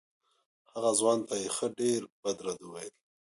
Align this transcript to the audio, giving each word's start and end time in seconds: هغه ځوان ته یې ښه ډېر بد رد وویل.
هغه 0.71 0.91
ځوان 0.99 1.19
ته 1.27 1.33
یې 1.41 1.49
ښه 1.55 1.67
ډېر 1.79 2.01
بد 2.21 2.37
رد 2.45 2.59
وویل. 2.63 2.93